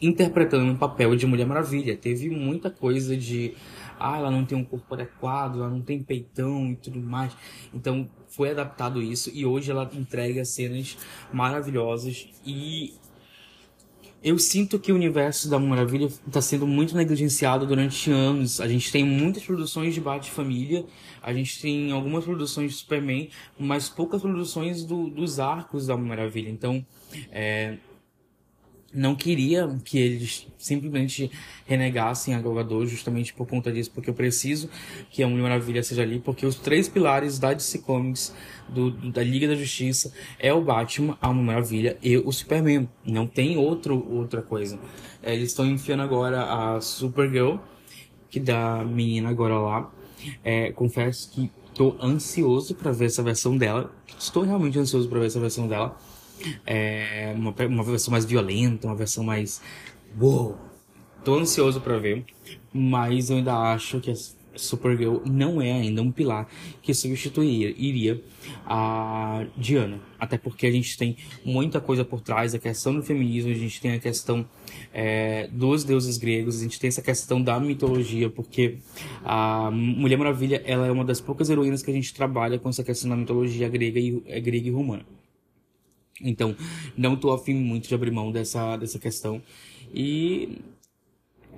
interpretando 0.00 0.70
um 0.70 0.76
papel 0.76 1.16
de 1.16 1.26
Mulher 1.26 1.46
Maravilha. 1.46 1.96
Teve 1.96 2.28
muita 2.30 2.70
coisa 2.70 3.16
de 3.16 3.54
ah, 3.98 4.16
ela 4.18 4.30
não 4.30 4.44
tem 4.44 4.56
um 4.56 4.64
corpo 4.64 4.94
adequado, 4.94 5.56
ela 5.56 5.68
não 5.68 5.82
tem 5.82 6.02
peitão 6.02 6.70
e 6.72 6.76
tudo 6.76 7.00
mais. 7.00 7.36
Então 7.72 8.08
foi 8.28 8.50
adaptado 8.50 9.02
isso 9.02 9.30
e 9.34 9.44
hoje 9.44 9.70
ela 9.70 9.90
entrega 9.92 10.44
cenas 10.44 10.96
maravilhosas 11.32 12.28
e 12.46 12.94
eu 14.22 14.38
sinto 14.38 14.78
que 14.78 14.92
o 14.92 14.94
universo 14.94 15.48
da 15.48 15.58
Maravilha 15.58 16.06
está 16.26 16.42
sendo 16.42 16.66
muito 16.66 16.94
negligenciado 16.94 17.66
durante 17.66 18.10
anos. 18.10 18.60
A 18.60 18.68
gente 18.68 18.92
tem 18.92 19.02
muitas 19.02 19.42
produções 19.42 19.94
de 19.94 20.00
Bat-Família, 20.00 20.84
a 21.22 21.32
gente 21.32 21.60
tem 21.60 21.90
algumas 21.90 22.24
produções 22.24 22.72
de 22.72 22.78
Superman, 22.78 23.30
mas 23.58 23.88
poucas 23.88 24.20
produções 24.20 24.84
do, 24.84 25.08
dos 25.08 25.40
arcos 25.40 25.86
da 25.86 25.96
Maravilha. 25.96 26.50
Então, 26.50 26.84
é, 27.32 27.78
não 28.92 29.14
queria 29.14 29.68
que 29.84 29.98
eles 29.98 30.46
simplesmente 30.58 31.30
renegassem 31.64 32.34
a 32.34 32.40
Gal 32.40 32.86
justamente 32.86 33.32
por 33.32 33.46
conta 33.46 33.70
disso, 33.70 33.90
porque 33.94 34.10
eu 34.10 34.14
preciso 34.14 34.68
que 35.10 35.22
a 35.22 35.28
Mulher 35.28 35.42
Maravilha 35.42 35.82
seja 35.82 36.02
ali, 36.02 36.18
porque 36.18 36.44
os 36.44 36.56
três 36.56 36.88
pilares 36.88 37.38
da 37.38 37.54
DC 37.54 37.78
Comics, 37.78 38.34
do, 38.68 38.90
da 39.10 39.22
Liga 39.22 39.46
da 39.46 39.54
Justiça, 39.54 40.12
é 40.38 40.52
o 40.52 40.60
Batman, 40.60 41.16
a 41.20 41.32
Mulher 41.32 41.46
Maravilha 41.46 41.98
e 42.02 42.16
o 42.16 42.32
Superman. 42.32 42.88
Não 43.04 43.26
tem 43.26 43.56
outro, 43.56 44.06
outra 44.12 44.42
coisa. 44.42 44.78
É, 45.22 45.34
eles 45.34 45.50
estão 45.50 45.66
enfiando 45.66 46.02
agora 46.02 46.42
a 46.42 46.80
Supergirl, 46.80 47.56
que 48.28 48.40
da 48.40 48.84
menina 48.84 49.28
agora 49.28 49.58
lá. 49.58 49.92
É, 50.44 50.72
confesso 50.72 51.30
que 51.30 51.50
estou 51.68 51.96
ansioso 52.02 52.74
para 52.74 52.90
ver 52.90 53.06
essa 53.06 53.22
versão 53.22 53.56
dela. 53.56 53.92
Estou 54.18 54.42
realmente 54.42 54.78
ansioso 54.78 55.08
para 55.08 55.20
ver 55.20 55.26
essa 55.26 55.40
versão 55.40 55.68
dela 55.68 55.96
é, 56.66 57.32
uma, 57.36 57.54
uma 57.66 57.84
versão 57.84 58.12
mais 58.12 58.24
violenta, 58.24 58.86
uma 58.86 58.96
versão 58.96 59.24
mais. 59.24 59.60
Uou! 60.20 60.58
Tô 61.24 61.34
ansioso 61.38 61.80
para 61.80 61.98
ver, 61.98 62.24
mas 62.72 63.28
eu 63.28 63.36
ainda 63.36 63.54
acho 63.54 64.00
que 64.00 64.10
a 64.10 64.14
Supergirl 64.54 65.18
não 65.24 65.60
é 65.60 65.72
ainda 65.72 66.02
um 66.02 66.10
pilar 66.10 66.48
que 66.82 66.92
substituiria 66.94 68.22
a 68.66 69.46
Diana. 69.56 70.00
Até 70.18 70.36
porque 70.36 70.66
a 70.66 70.70
gente 70.70 70.96
tem 70.96 71.16
muita 71.44 71.80
coisa 71.80 72.04
por 72.04 72.20
trás, 72.20 72.54
a 72.54 72.58
questão 72.58 72.94
do 72.94 73.02
feminismo, 73.02 73.50
a 73.50 73.54
gente 73.54 73.80
tem 73.80 73.92
a 73.92 73.98
questão 73.98 74.46
é, 74.92 75.48
dos 75.48 75.84
deuses 75.84 76.18
gregos, 76.18 76.60
a 76.60 76.62
gente 76.62 76.78
tem 76.78 76.88
essa 76.88 77.02
questão 77.02 77.40
da 77.40 77.58
mitologia, 77.58 78.28
porque 78.28 78.78
a 79.24 79.70
Mulher 79.70 80.16
Maravilha 80.16 80.62
ela 80.64 80.86
é 80.86 80.90
uma 80.90 81.04
das 81.04 81.20
poucas 81.20 81.48
heroínas 81.50 81.82
que 81.82 81.90
a 81.90 81.94
gente 81.94 82.12
trabalha 82.12 82.58
com 82.58 82.68
essa 82.68 82.82
questão 82.82 83.10
da 83.10 83.16
mitologia 83.16 83.68
grega 83.68 83.98
e, 83.98 84.22
é, 84.26 84.40
grega 84.40 84.68
e 84.68 84.70
romana. 84.70 85.04
Então, 86.20 86.54
não 86.96 87.14
estou 87.14 87.32
afim 87.32 87.54
muito 87.54 87.88
de 87.88 87.94
abrir 87.94 88.10
mão 88.10 88.30
dessa, 88.30 88.76
dessa 88.76 88.98
questão. 88.98 89.42
E 89.92 90.58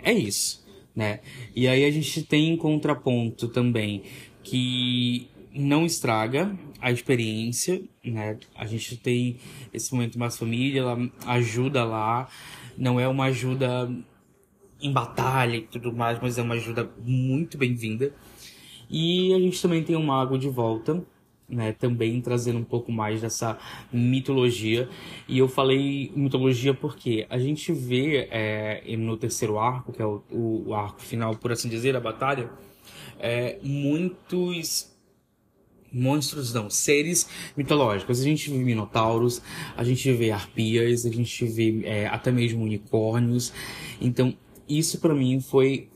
é 0.03 0.13
isso, 0.13 0.65
né? 0.95 1.21
E 1.55 1.67
aí 1.69 1.85
a 1.85 1.91
gente 1.91 2.23
tem 2.23 2.51
em 2.51 2.57
contraponto 2.57 3.49
também 3.49 4.03
que 4.43 5.29
não 5.55 5.85
estraga 5.85 6.57
a 6.81 6.91
experiência, 6.91 7.83
né? 8.05 8.39
A 8.55 8.67
gente 8.67 8.97
tem 8.97 9.37
esse 9.73 9.93
momento 9.95 10.19
mais 10.19 10.37
família, 10.37 10.81
ela 10.81 11.11
ajuda 11.27 11.85
lá, 11.85 12.29
não 12.77 12.99
é 12.99 13.07
uma 13.07 13.27
ajuda 13.27 13.91
em 14.81 14.93
batalha 14.93 15.57
e 15.57 15.63
tudo 15.63 15.93
mais, 15.93 16.19
mas 16.21 16.39
é 16.39 16.43
uma 16.43 16.55
ajuda 16.55 16.91
muito 17.05 17.57
bem-vinda. 17.57 18.13
E 18.91 19.33
a 19.33 19.39
gente 19.39 19.61
também 19.63 19.83
tem 19.83 19.95
o 19.97 20.03
mago 20.03 20.37
de 20.37 20.49
volta, 20.49 21.03
né, 21.53 21.73
também 21.73 22.21
trazendo 22.21 22.59
um 22.59 22.65
pouco 22.65 22.91
mais 22.91 23.21
dessa 23.21 23.59
mitologia. 23.93 24.89
E 25.29 25.39
eu 25.39 25.49
falei 25.49 26.11
mitologia 26.17 26.73
porque 26.73 27.27
a 27.29 27.39
gente 27.39 27.73
vê 27.73 28.29
é, 28.31 28.97
no 28.97 29.17
terceiro 29.17 29.59
arco, 29.59 29.93
que 29.93 30.01
é 30.01 30.07
o, 30.07 30.23
o, 30.31 30.75
arco 30.75 31.03
final, 31.03 31.37
por 31.37 31.53
assim 31.53 31.69
dizer, 31.69 31.93
da 31.93 32.01
batalha, 32.01 32.51
é, 33.21 33.59
muitos 33.63 34.91
monstros 35.93 36.55
não, 36.55 36.71
seres 36.71 37.29
mitológicos. 37.55 38.21
A 38.21 38.25
gente 38.25 38.51
vê 38.51 38.57
minotauros, 38.57 39.43
a 39.77 39.85
gente 39.85 40.11
vê 40.13 40.31
arpias, 40.31 41.05
a 41.05 41.11
gente 41.11 41.45
vê 41.45 41.83
é, 41.85 42.07
até 42.07 42.33
mesmo 42.33 42.65
unicórnios. 42.65 43.53
Então, 44.01 44.35
isso 44.67 44.99
para 45.01 45.15
mim 45.15 45.39
foi 45.41 45.91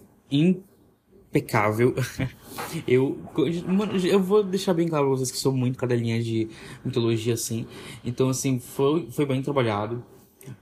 impecável. 1.37 1.95
Eu, 2.89 3.19
eu 4.03 4.19
vou 4.19 4.43
deixar 4.43 4.73
bem 4.73 4.89
claro 4.89 5.05
pra 5.09 5.17
vocês 5.17 5.31
que 5.31 5.37
sou 5.37 5.53
muito 5.53 5.79
cadelinha 5.79 6.23
de 6.23 6.49
mitologia, 6.83 7.35
assim. 7.35 7.67
Então, 8.03 8.31
assim, 8.31 8.59
foi, 8.59 9.09
foi 9.11 9.27
bem 9.27 9.43
trabalhado. 9.43 10.03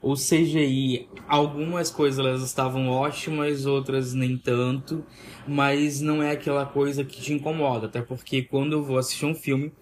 O 0.03 0.15
CGI, 0.15 1.09
algumas 1.29 1.93
coisas 1.93 2.19
elas 2.19 2.43
estavam 2.43 2.89
ótimas, 2.89 3.65
outras 3.65 4.13
nem 4.13 4.37
tanto. 4.37 5.05
Mas 5.47 6.01
não 6.01 6.21
é 6.21 6.33
aquela 6.33 6.67
coisa 6.67 7.05
que 7.05 7.21
te 7.21 7.33
incomoda. 7.33 7.87
Até 7.87 8.03
porque 8.03 8.43
quando 8.43 8.73
eu 8.73 8.83
vou 8.83 8.99
assistir 8.99 9.27
um 9.27 9.35
filme, 9.35 9.73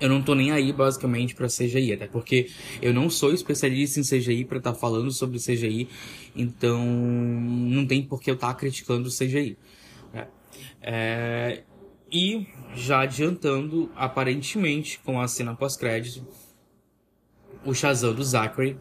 eu 0.00 0.08
não 0.08 0.22
tô 0.22 0.34
nem 0.34 0.50
aí 0.50 0.72
basicamente 0.72 1.34
para 1.34 1.46
CGI, 1.46 1.92
até 1.92 2.06
porque 2.06 2.48
eu 2.80 2.92
não 2.94 3.10
sou 3.10 3.32
especialista 3.32 4.00
em 4.00 4.02
CGI 4.02 4.44
para 4.44 4.58
estar 4.58 4.72
tá 4.72 4.78
falando 4.78 5.10
sobre 5.10 5.38
CGI, 5.38 5.88
então 6.34 6.84
não 6.84 7.86
tem 7.86 8.02
por 8.02 8.20
que 8.20 8.30
eu 8.30 8.34
estar 8.34 8.48
tá 8.48 8.54
criticando 8.54 9.08
o 9.08 9.12
CGI. 9.12 9.56
É, 10.82 11.62
e 12.10 12.46
já 12.74 13.00
adiantando, 13.00 13.90
aparentemente, 13.94 14.98
com 15.04 15.20
a 15.20 15.28
cena 15.28 15.54
pós-crédito, 15.54 16.26
o 17.64 17.74
Shazam 17.74 18.14
do 18.14 18.24
Zachary, 18.24 18.76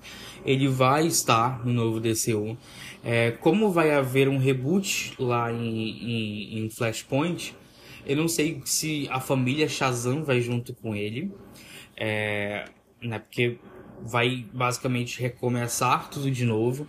ele 0.46 0.68
vai 0.68 1.06
estar 1.06 1.66
no 1.66 1.74
novo 1.74 2.00
DCU. 2.00 2.58
É, 3.04 3.32
como 3.32 3.72
vai 3.72 3.92
haver 3.92 4.28
um 4.28 4.38
reboot 4.38 5.14
lá 5.20 5.52
em, 5.52 5.60
em, 5.60 6.60
em, 6.60 6.70
Flashpoint, 6.70 7.56
eu 8.06 8.16
não 8.16 8.28
sei 8.28 8.62
se 8.66 9.08
a 9.12 9.20
família 9.20 9.68
Shazam 9.68 10.24
vai 10.24 10.42
junto 10.42 10.74
com 10.74 10.96
ele, 10.96 11.32
é, 11.96 12.66
né, 13.02 13.20
porque 13.20 13.58
vai 14.02 14.46
basicamente 14.54 15.20
recomeçar 15.20 16.10
tudo 16.10 16.32
de 16.32 16.46
novo, 16.46 16.88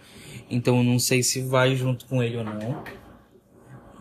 então 0.48 0.78
eu 0.78 0.84
não 0.84 0.98
sei 0.98 1.22
se 1.22 1.42
vai 1.42 1.74
junto 1.74 2.06
com 2.06 2.22
ele 2.22 2.36
ou 2.36 2.44
não 2.44 2.84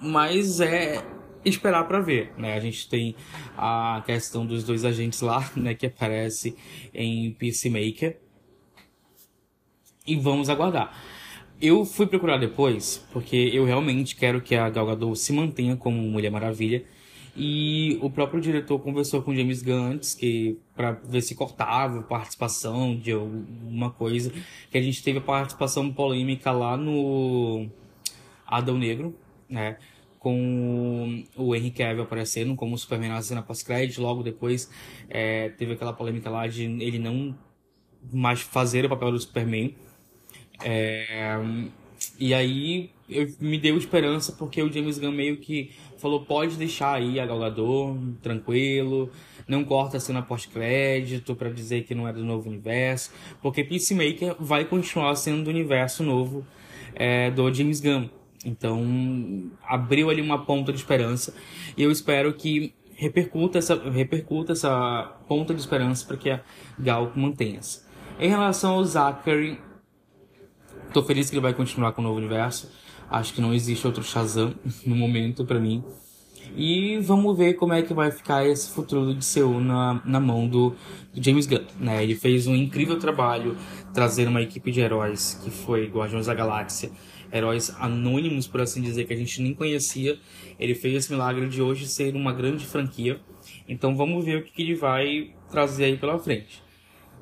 mas 0.02 0.60
é 0.60 1.04
esperar 1.44 1.86
para 1.86 2.00
ver, 2.00 2.34
né? 2.38 2.54
A 2.54 2.60
gente 2.60 2.88
tem 2.90 3.16
a 3.58 4.02
questão 4.06 4.46
dos 4.46 4.64
dois 4.64 4.86
agentes 4.86 5.22
lá, 5.22 5.50
né, 5.56 5.74
que 5.74 5.86
aparece 5.86 6.56
em 6.94 7.32
Peacemaker. 7.32 8.18
E 10.06 10.16
vamos 10.16 10.50
aguardar. 10.50 10.98
Eu 11.62 11.86
fui 11.86 12.08
procurar 12.08 12.38
depois, 12.38 13.06
porque 13.12 13.36
eu 13.54 13.66
realmente 13.66 14.16
quero 14.16 14.42
que 14.42 14.56
a 14.56 14.70
Gal 14.70 14.86
Gadot 14.88 15.20
se 15.20 15.34
mantenha 15.34 15.76
como 15.76 16.02
Mulher 16.02 16.32
Maravilha. 16.32 16.84
E 17.42 17.98
o 18.02 18.10
próprio 18.10 18.42
diretor 18.42 18.78
conversou 18.80 19.22
com 19.22 19.34
James 19.34 19.62
Gunn 19.62 19.94
antes, 19.94 20.14
que 20.14 20.60
para 20.76 20.92
ver 20.92 21.22
se 21.22 21.34
cortava 21.36 22.02
participação 22.02 22.98
de 22.98 23.14
alguma 23.14 23.90
coisa, 23.90 24.30
que 24.70 24.78
a 24.78 24.82
gente 24.82 25.02
teve 25.02 25.20
a 25.20 25.22
participação 25.22 25.90
polêmica 25.90 26.52
lá 26.52 26.76
no 26.76 27.70
Adão 28.46 28.78
Negro, 28.78 29.18
né? 29.48 29.78
Com 30.20 31.24
o 31.38 31.56
Henry 31.56 31.72
Cavill 31.72 32.04
aparecendo 32.04 32.54
como 32.58 32.78
Superman 32.78 33.12
na 33.12 33.22
cena 33.22 33.42
pós-crédito, 33.42 34.02
logo 34.02 34.22
depois 34.22 34.70
é, 35.10 35.48
teve 35.48 35.72
aquela 35.72 35.94
polêmica 35.94 36.30
lá 36.30 36.46
de 36.46 36.66
ele 36.66 37.00
não 37.00 37.34
mais 38.12 38.42
fazer 38.42 38.84
o 38.84 38.90
papel 38.90 39.14
do 39.14 39.20
Superman. 39.20 39.74
É, 40.62 41.40
e 42.20 42.34
aí 42.34 42.92
eu, 43.10 43.28
me 43.40 43.58
deu 43.58 43.78
esperança 43.78 44.32
porque 44.32 44.62
o 44.62 44.72
James 44.72 44.98
Gunn 44.98 45.12
meio 45.12 45.38
que 45.38 45.72
falou 45.98 46.22
pode 46.22 46.56
deixar 46.56 46.94
aí 46.94 47.20
a 47.20 47.26
Galgador 47.26 47.98
tranquilo, 48.22 49.10
não 49.48 49.64
corta 49.64 49.98
a 49.98 50.00
cena 50.00 50.22
pós-crédito 50.22 51.36
para 51.36 51.50
dizer 51.50 51.84
que 51.84 51.96
não 51.96 52.08
é 52.08 52.14
do 52.14 52.24
novo 52.24 52.50
universo, 52.50 53.12
porque 53.42 53.64
Peacemaker 53.64 54.36
vai 54.40 54.66
continuar 54.66 55.16
sendo 55.16 55.46
do 55.46 55.50
universo 55.50 56.04
novo 56.04 56.46
é, 56.96 57.32
do 57.32 57.52
James 57.54 57.80
Gunn. 57.80 58.10
Então, 58.46 59.52
abriu 59.68 60.10
ali 60.10 60.22
uma 60.22 60.46
ponta 60.46 60.72
de 60.72 60.78
esperança. 60.78 61.34
E 61.76 61.84
eu 61.84 61.92
espero 61.92 62.34
que 62.34 62.74
repercuta 62.96 63.58
essa, 63.58 63.76
repercuta 63.90 64.54
essa 64.54 65.18
ponta 65.28 65.54
de 65.54 65.60
esperança 65.60 66.06
para 66.06 66.18
que 66.18 66.30
a 66.30 66.42
Gal 66.78 67.12
mantenha-se. 67.16 67.82
Em 68.20 68.30
relação 68.30 68.76
ao 68.76 68.84
Zachary, 68.84 69.60
tô 70.94 71.02
feliz 71.04 71.30
que 71.30 71.36
ele 71.36 71.42
vai 71.42 71.54
continuar 71.54 71.94
com 71.94 72.02
o 72.02 72.04
novo 72.04 72.18
universo. 72.18 72.70
Acho 73.10 73.34
que 73.34 73.42
não 73.42 73.54
existe 73.54 73.86
outro 73.86 74.04
Shazam 74.04 74.54
no 74.86 74.96
momento 74.96 75.46
para 75.46 75.60
mim. 75.60 75.84
E 76.56 76.98
vamos 77.00 77.38
ver 77.38 77.54
como 77.54 77.74
é 77.74 77.82
que 77.82 77.94
vai 77.94 78.10
ficar 78.10 78.46
esse 78.46 78.72
futuro 78.72 79.14
de 79.14 79.24
Seul 79.24 79.60
na, 79.60 80.02
na 80.04 80.20
mão 80.20 80.48
do, 80.48 80.76
do, 81.14 81.24
James 81.24 81.46
Gunn. 81.46 81.66
Né? 81.80 82.04
Ele 82.04 82.16
fez 82.16 82.48
um 82.48 82.56
incrível 82.56 82.98
trabalho 82.98 83.56
trazendo 83.94 84.30
uma 84.30 84.42
equipe 84.42 84.72
de 84.72 84.82
heróis 84.82 85.40
que 85.44 85.52
foi 85.52 85.88
Guardiões 85.88 86.26
da 86.26 86.34
Galáxia 86.34 86.92
heróis 87.32 87.74
anônimos, 87.80 88.48
por 88.48 88.62
assim 88.62 88.82
dizer, 88.82 89.06
que 89.06 89.14
a 89.14 89.18
gente 89.18 89.42
nem 89.42 89.54
conhecia. 89.54 90.20
Ele 90.60 90.76
fez 90.76 90.96
esse 90.96 91.12
milagre 91.12 91.48
de 91.48 91.62
hoje 91.62 91.88
ser 91.88 92.16
uma 92.16 92.34
grande 92.34 92.66
franquia. 92.66 93.20
Então 93.68 93.96
vamos 93.96 94.26
ver 94.26 94.38
o 94.38 94.44
que 94.44 94.62
ele 94.62 94.76
vai 94.76 95.34
trazer 95.50 95.86
aí 95.86 95.98
pela 95.98 96.18
frente. 96.20 96.64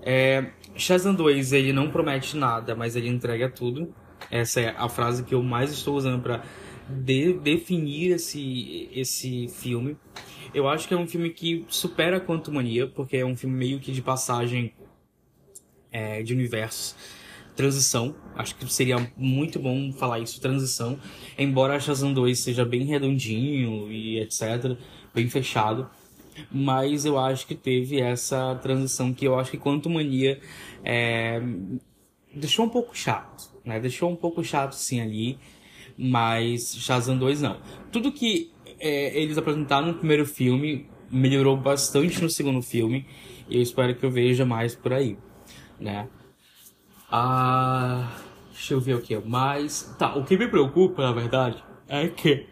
É, 0.01 0.51
Shazam 0.75 1.13
2 1.13 1.53
ele 1.53 1.73
não 1.73 1.89
promete 1.89 2.37
nada, 2.37 2.75
mas 2.75 2.95
ele 2.95 3.09
entrega 3.09 3.49
tudo. 3.49 3.93
Essa 4.29 4.61
é 4.61 4.75
a 4.77 4.89
frase 4.89 5.23
que 5.23 5.33
eu 5.33 5.41
mais 5.41 5.71
estou 5.71 5.95
usando 5.95 6.21
para 6.21 6.43
de, 6.89 7.33
definir 7.33 8.11
esse, 8.11 8.89
esse 8.93 9.47
filme. 9.47 9.97
Eu 10.53 10.67
acho 10.67 10.87
que 10.87 10.93
é 10.93 10.97
um 10.97 11.07
filme 11.07 11.29
que 11.29 11.65
supera 11.67 12.19
Quanto 12.19 12.51
Mania, 12.51 12.87
porque 12.87 13.17
é 13.17 13.25
um 13.25 13.35
filme 13.35 13.55
meio 13.55 13.79
que 13.79 13.91
de 13.91 14.01
passagem 14.01 14.73
é, 15.91 16.23
de 16.23 16.33
universos. 16.33 16.95
Transição, 17.55 18.15
acho 18.35 18.55
que 18.55 18.71
seria 18.71 19.11
muito 19.17 19.59
bom 19.59 19.91
falar 19.91 20.19
isso, 20.19 20.39
transição. 20.39 20.99
Embora 21.37 21.75
a 21.75 21.79
Shazam 21.79 22.13
2 22.13 22.37
seja 22.37 22.63
bem 22.63 22.83
redondinho 22.83 23.91
e 23.91 24.19
etc., 24.19 24.77
bem 25.13 25.27
fechado 25.27 25.89
mas 26.51 27.05
eu 27.05 27.17
acho 27.17 27.47
que 27.47 27.55
teve 27.55 27.99
essa 27.99 28.55
transição 28.61 29.13
que 29.13 29.25
eu 29.25 29.37
acho 29.39 29.51
que 29.51 29.57
Quanto 29.57 29.89
Mania 29.89 30.39
é, 30.83 31.41
deixou 32.33 32.65
um 32.65 32.69
pouco 32.69 32.95
chato, 32.95 33.49
né? 33.67 33.79
Deixou 33.79 34.09
um 34.09 34.15
pouco 34.15 34.43
chato 34.43 34.73
sim 34.73 35.01
ali, 35.01 35.37
mas 35.97 36.75
Shazam 36.77 37.17
2 37.17 37.41
não. 37.41 37.59
Tudo 37.91 38.11
que 38.11 38.51
é, 38.79 39.19
eles 39.19 39.37
apresentaram 39.37 39.87
no 39.87 39.93
primeiro 39.95 40.25
filme 40.25 40.87
melhorou 41.11 41.55
bastante 41.55 42.21
no 42.21 42.29
segundo 42.29 42.61
filme 42.61 43.05
e 43.49 43.57
eu 43.57 43.61
espero 43.61 43.95
que 43.95 44.05
eu 44.05 44.11
veja 44.11 44.45
mais 44.45 44.75
por 44.75 44.93
aí, 44.93 45.17
né? 45.79 46.07
Ah, 47.11 48.11
deixa 48.51 48.73
eu 48.73 48.79
ver 48.79 48.95
o 48.95 49.01
que 49.01 49.17
mais. 49.19 49.95
Tá, 49.97 50.15
o 50.15 50.25
que 50.25 50.37
me 50.37 50.47
preocupa, 50.47 51.01
na 51.01 51.11
verdade, 51.11 51.63
é 51.87 52.07
que 52.07 52.45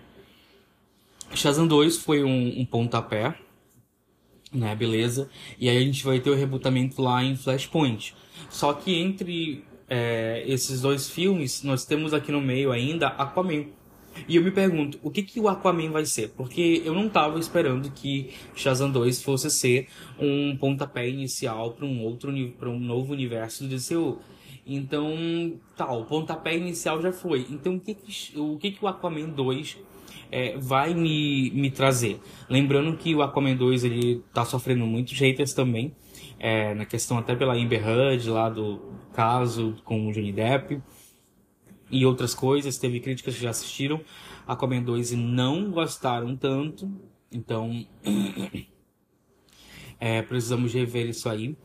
Shazam 1.34 1.68
2 1.68 1.98
foi 1.98 2.24
um, 2.24 2.60
um 2.60 2.66
pontapé 2.66 3.36
né, 4.56 4.74
beleza? 4.74 5.30
E 5.60 5.70
aí 5.70 5.78
a 5.78 5.82
gente 5.82 6.04
vai 6.06 6.20
ter 6.20 6.30
o 6.30 6.36
rebutamento 6.36 7.02
lá 7.02 7.22
em 7.22 7.36
Flashpoint. 7.36 8.16
Só 8.50 8.72
que 8.74 8.96
entre 8.96 9.66
é, 9.90 10.44
esses 10.48 10.82
dois 10.82 11.10
filmes, 11.10 11.64
nós 11.64 11.86
temos 11.86 12.14
aqui 12.14 12.32
no 12.32 12.42
meio 12.42 12.72
ainda 12.72 13.08
Aquaman. 13.08 13.66
E 14.28 14.38
eu 14.38 14.44
me 14.44 14.50
pergunto, 14.50 14.98
o 15.04 15.12
que, 15.12 15.22
que 15.22 15.40
o 15.40 15.50
Aquaman 15.50 15.92
vai 15.92 16.06
ser? 16.06 16.30
Porque 16.30 16.82
eu 16.86 16.94
não 16.94 17.08
estava 17.08 17.38
esperando 17.38 17.92
que 17.92 18.34
Shazam 18.56 18.90
2 18.90 19.22
fosse 19.22 19.50
ser 19.52 19.88
um 20.18 20.56
pontapé 20.56 21.10
inicial 21.10 21.74
para 21.74 21.86
um 21.86 22.02
outro 22.02 22.34
para 22.58 22.70
um 22.70 22.80
novo 22.80 23.12
universo 23.12 23.66
do 23.66 23.76
DCU. 23.76 24.20
Então, 24.66 25.60
tá, 25.78 25.92
o 25.94 26.06
pontapé 26.06 26.58
inicial 26.58 27.02
já 27.02 27.12
foi. 27.12 27.46
Então, 27.50 27.76
o 27.76 27.80
que, 27.80 27.94
que 27.94 28.40
o, 28.40 28.58
que, 28.58 28.72
que 28.72 28.84
o 28.84 28.88
Aquaman 28.88 29.30
2 29.30 29.78
é, 30.32 30.58
vai 30.58 30.94
me, 30.94 31.52
me 31.52 31.70
trazer. 31.70 32.20
Lembrando 32.50 32.98
que 32.98 33.14
o 33.14 33.22
Aquaman 33.22 33.56
2 33.56 33.84
ele 33.84 34.24
tá 34.34 34.44
sofrendo 34.44 34.86
muitos 34.86 35.18
haters 35.20 35.54
também, 35.54 35.96
é, 36.40 36.74
na 36.74 36.86
questão 36.86 37.18
até 37.18 37.36
pela 37.36 37.54
Amber 37.56 37.88
Heard 37.88 38.30
lá 38.30 38.50
do 38.50 38.82
caso 39.14 39.76
com 39.84 40.08
o 40.08 40.12
Johnny 40.12 40.32
Depp 40.32 40.82
e 41.92 42.06
outras 42.06 42.34
coisas. 42.34 42.78
Teve 42.78 43.00
críticas 43.00 43.36
que 43.36 43.44
já 43.44 43.52
assistiram 43.52 44.02
Aquaman 44.48 44.82
2 44.82 45.14
e 45.14 45.16
não 45.16 45.72
gostaram 45.72 46.36
tanto, 46.36 46.92
então 47.32 47.86
é, 50.00 50.22
precisamos 50.22 50.74
rever 50.74 51.08
isso 51.08 51.30
aí. 51.30 51.56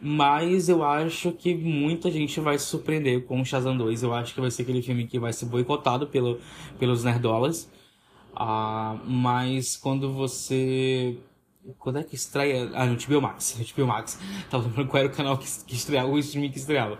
Mas 0.00 0.68
eu 0.68 0.84
acho 0.84 1.32
que 1.32 1.54
muita 1.54 2.10
gente 2.10 2.38
vai 2.40 2.58
se 2.58 2.66
surpreender 2.66 3.24
com 3.24 3.40
o 3.40 3.44
Shazam 3.44 3.76
2. 3.76 4.02
Eu 4.02 4.14
acho 4.14 4.32
que 4.32 4.40
vai 4.40 4.50
ser 4.50 4.62
aquele 4.62 4.80
filme 4.80 5.06
que 5.06 5.18
vai 5.18 5.32
ser 5.32 5.46
boicotado 5.46 6.06
pelo, 6.06 6.38
pelos 6.78 7.02
nerdolas. 7.02 7.68
Ah, 8.34 8.96
mas 9.04 9.76
quando 9.76 10.12
você. 10.12 11.18
Quando 11.78 11.98
é 11.98 12.04
que 12.04 12.14
estreia? 12.14 12.70
Ah, 12.74 12.86
no 12.86 12.96
HBO 12.96 13.20
Max. 13.20 13.58
HBO 13.74 13.86
Max. 13.86 14.18
Tava 14.48 14.64
lembrando 14.64 14.88
qual 14.88 15.02
era 15.02 15.12
o 15.12 15.14
canal 15.14 15.36
que, 15.36 15.46
que 15.66 15.74
estreava, 15.74 16.08
o 16.08 16.18
streaming 16.18 16.50
que 16.50 16.58
estreava. 16.58 16.98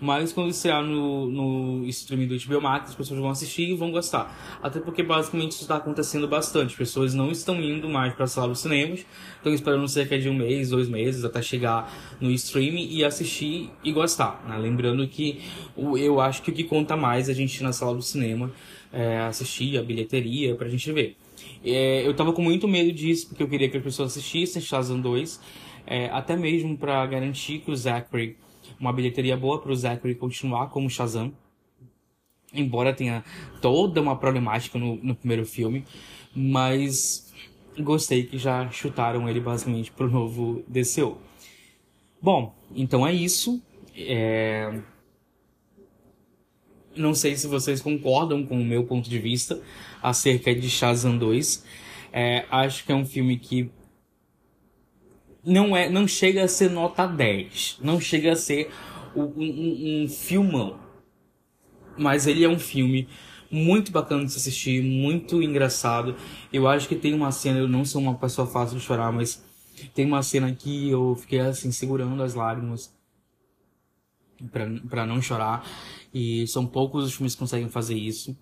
Mas 0.00 0.32
quando 0.32 0.50
estrear 0.50 0.82
no, 0.82 1.26
no 1.26 1.86
streaming 1.86 2.26
do 2.26 2.36
HBO 2.46 2.60
Max, 2.60 2.90
as 2.90 2.94
pessoas 2.94 3.20
vão 3.20 3.30
assistir 3.30 3.70
e 3.70 3.74
vão 3.74 3.90
gostar. 3.90 4.58
Até 4.62 4.80
porque 4.80 5.02
basicamente 5.02 5.52
isso 5.52 5.62
está 5.62 5.76
acontecendo 5.76 6.28
bastante. 6.28 6.70
As 6.70 6.76
pessoas 6.76 7.14
não 7.14 7.30
estão 7.30 7.60
indo 7.60 7.88
mais 7.88 8.14
para 8.14 8.24
a 8.24 8.28
sala 8.28 8.48
dos 8.48 8.60
cinemas, 8.60 9.06
estão 9.36 9.52
esperando 9.52 9.86
cerca 9.88 10.18
de 10.18 10.28
um 10.28 10.34
mês, 10.34 10.70
dois 10.70 10.88
meses, 10.88 11.24
até 11.24 11.40
chegar 11.40 11.92
no 12.20 12.30
streaming 12.30 12.88
e 12.90 13.04
assistir 13.04 13.70
e 13.82 13.92
gostar. 13.92 14.44
Né? 14.48 14.58
Lembrando 14.58 15.06
que 15.08 15.40
eu 15.76 16.20
acho 16.20 16.42
que 16.42 16.50
o 16.50 16.54
que 16.54 16.64
conta 16.64 16.96
mais 16.96 17.28
é 17.28 17.32
a 17.32 17.34
gente 17.34 17.56
ir 17.56 17.62
na 17.62 17.72
sala 17.72 17.94
do 17.94 18.02
cinema 18.02 18.52
é, 18.92 19.18
assistir 19.20 19.78
a 19.78 19.82
bilheteria 19.82 20.54
pra 20.54 20.68
gente 20.68 20.90
ver. 20.92 21.16
É, 21.64 22.06
eu 22.06 22.14
tava 22.14 22.32
com 22.32 22.42
muito 22.42 22.66
medo 22.66 22.92
disso, 22.92 23.28
porque 23.28 23.42
eu 23.42 23.48
queria 23.48 23.68
que 23.68 23.76
as 23.76 23.82
pessoas 23.82 24.12
assistissem 24.12 24.62
Shazam 24.62 25.00
2, 25.00 25.40
é, 25.86 26.06
até 26.06 26.36
mesmo 26.36 26.76
para 26.76 27.04
garantir 27.06 27.58
que 27.58 27.70
o 27.70 27.76
Zachary, 27.76 28.36
uma 28.78 28.92
bilheteria 28.92 29.36
boa 29.36 29.60
para 29.60 29.72
o 29.72 29.76
Zachary 29.76 30.14
continuar 30.14 30.68
como 30.68 30.90
Shazam. 30.90 31.32
Embora 32.52 32.92
tenha 32.92 33.24
toda 33.60 34.00
uma 34.00 34.16
problemática 34.16 34.78
no, 34.78 34.96
no 34.96 35.14
primeiro 35.14 35.44
filme, 35.44 35.84
mas 36.34 37.32
gostei 37.78 38.24
que 38.24 38.38
já 38.38 38.70
chutaram 38.70 39.28
ele 39.28 39.40
basicamente 39.40 39.90
pro 39.90 40.10
novo 40.10 40.64
DCU. 40.66 41.18
Bom, 42.20 42.54
então 42.74 43.06
é 43.06 43.12
isso. 43.12 43.62
É... 43.94 44.80
Não 46.96 47.14
sei 47.14 47.36
se 47.36 47.46
vocês 47.46 47.80
concordam 47.82 48.44
com 48.46 48.58
o 48.58 48.64
meu 48.64 48.84
ponto 48.84 49.08
de 49.08 49.18
vista 49.18 49.60
acerca 50.02 50.54
de 50.54 50.70
Shazam 50.70 51.18
2. 51.18 51.64
É, 52.12 52.46
acho 52.50 52.86
que 52.86 52.92
é 52.92 52.94
um 52.94 53.04
filme 53.04 53.38
que 53.38 53.70
não 55.46 55.76
é, 55.76 55.88
não 55.88 56.08
chega 56.08 56.42
a 56.42 56.48
ser 56.48 56.70
nota 56.70 57.06
10, 57.06 57.78
não 57.80 58.00
chega 58.00 58.32
a 58.32 58.36
ser 58.36 58.70
um, 59.14 59.22
um, 59.22 60.02
um 60.04 60.08
filmão, 60.08 60.78
mas 61.96 62.26
ele 62.26 62.44
é 62.44 62.48
um 62.48 62.58
filme 62.58 63.08
muito 63.50 63.92
bacana 63.92 64.24
de 64.24 64.32
se 64.32 64.38
assistir, 64.38 64.82
muito 64.82 65.40
engraçado. 65.40 66.16
Eu 66.52 66.66
acho 66.66 66.88
que 66.88 66.96
tem 66.96 67.14
uma 67.14 67.30
cena, 67.30 67.60
eu 67.60 67.68
não 67.68 67.84
sou 67.84 68.02
uma 68.02 68.14
pessoa 68.14 68.46
fácil 68.46 68.76
de 68.76 68.84
chorar, 68.84 69.12
mas 69.12 69.44
tem 69.94 70.04
uma 70.04 70.22
cena 70.22 70.52
que 70.52 70.90
eu 70.90 71.14
fiquei 71.14 71.38
assim 71.38 71.70
segurando 71.70 72.20
as 72.22 72.34
lágrimas 72.34 72.92
para 74.90 75.06
não 75.06 75.22
chorar. 75.22 75.64
E 76.12 76.46
são 76.48 76.66
poucos 76.66 77.04
os 77.04 77.14
filmes 77.14 77.34
que 77.34 77.38
conseguem 77.38 77.68
fazer 77.68 77.94
isso. 77.94 78.36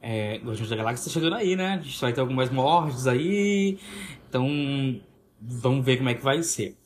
É, 0.00 0.36
Guardiões 0.38 0.68
da 0.68 0.76
Galáxia 0.76 1.06
tá 1.06 1.10
chegando 1.10 1.34
aí, 1.34 1.56
né? 1.56 1.74
A 1.74 1.80
gente 1.80 2.00
vai 2.00 2.12
ter 2.12 2.20
algumas 2.20 2.50
mortes 2.50 3.06
aí. 3.06 3.78
Então, 4.28 4.46
vamos 5.40 5.84
ver 5.84 5.98
como 5.98 6.08
é 6.08 6.14
que 6.14 6.22
vai 6.22 6.42
ser. 6.42 6.76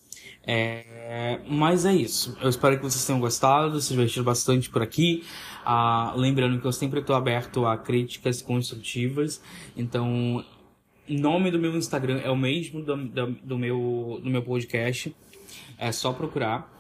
É, 0.43 1.41
mas 1.47 1.85
é 1.85 1.95
isso. 1.95 2.37
Eu 2.41 2.49
espero 2.49 2.77
que 2.77 2.83
vocês 2.83 3.05
tenham 3.05 3.21
gostado, 3.21 3.81
se 3.81 3.91
divertiram 3.91 4.25
bastante 4.25 4.71
por 4.71 4.83
aqui. 4.83 5.25
Ah, 5.65 6.15
lembrando 6.17 6.61
que 6.61 6.67
eu 6.67 6.73
sempre 6.73 7.01
estou 7.01 7.15
aberto 7.15 7.67
a 7.67 7.77
críticas 7.77 8.41
construtivas. 8.41 9.41
Então, 9.77 10.45
nome 11.09 11.51
do 11.51 11.59
meu 11.59 11.77
Instagram 11.77 12.21
é 12.25 12.31
o 12.31 12.37
mesmo 12.37 12.83
do, 12.83 12.97
do, 12.97 13.27
do 13.27 13.59
meu, 13.59 14.21
do 14.23 14.31
meu 14.31 14.43
podcast. 14.43 15.15
É 15.79 15.93
só 15.93 16.13
procurar. 16.13 16.71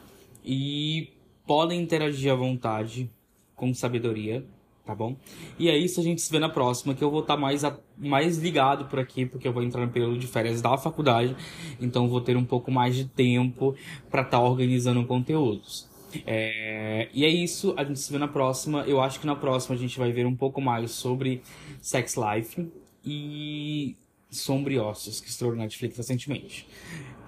E 0.44 1.12
podem 1.46 1.80
interagir 1.80 2.33
à 2.33 2.35
vontade 2.35 3.11
com 3.54 3.74
sabedoria, 3.74 4.44
tá 4.90 4.94
bom? 4.96 5.16
E 5.57 5.68
é 5.68 5.76
isso, 5.76 6.00
a 6.00 6.03
gente 6.03 6.20
se 6.20 6.31
vê 6.31 6.40
na 6.40 6.48
próxima, 6.48 6.94
que 6.94 7.03
eu 7.03 7.11
vou 7.11 7.20
estar 7.20 7.35
tá 7.35 7.40
mais, 7.40 7.62
mais 7.96 8.38
ligado 8.38 8.87
por 8.87 8.98
aqui, 8.98 9.24
porque 9.24 9.46
eu 9.46 9.53
vou 9.53 9.62
entrar 9.62 9.87
no 9.87 9.92
período 9.92 10.18
de 10.18 10.26
férias 10.26 10.61
da 10.61 10.76
faculdade, 10.76 11.37
então 11.81 12.09
vou 12.09 12.20
ter 12.20 12.37
um 12.37 12.44
pouco 12.44 12.72
mais 12.72 12.96
de 12.96 13.05
tempo 13.05 13.74
para 14.11 14.22
estar 14.22 14.38
tá 14.38 14.42
organizando 14.42 15.05
conteúdos. 15.07 15.88
É, 16.26 17.09
e 17.14 17.24
é 17.24 17.29
isso, 17.29 17.72
a 17.76 17.85
gente 17.85 18.00
se 18.00 18.11
vê 18.11 18.18
na 18.18 18.26
próxima. 18.26 18.81
Eu 18.81 19.00
acho 19.00 19.20
que 19.20 19.26
na 19.26 19.37
próxima 19.37 19.76
a 19.76 19.79
gente 19.79 19.96
vai 19.96 20.11
ver 20.11 20.26
um 20.26 20.35
pouco 20.35 20.61
mais 20.61 20.90
sobre 20.90 21.40
Sex 21.81 22.16
Life 22.16 22.68
e 23.05 23.96
Sombriossos, 24.29 25.20
que 25.20 25.29
estourou 25.29 25.57
na 25.57 25.62
Netflix 25.62 25.96
recentemente. 25.96 26.66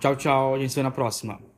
Tchau, 0.00 0.16
tchau, 0.16 0.54
a 0.56 0.58
gente 0.58 0.70
se 0.70 0.76
vê 0.76 0.82
na 0.82 0.90
próxima. 0.90 1.51